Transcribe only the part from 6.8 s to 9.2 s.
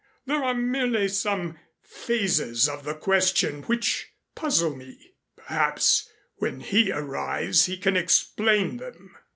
arrives he can explain them."